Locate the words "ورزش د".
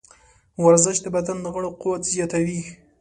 0.63-1.07